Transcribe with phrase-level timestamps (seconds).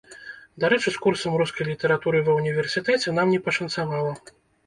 [0.61, 4.11] Дарэчы з курсам рускай літаратуры ва ўніверсітэце нам не пашанцавала.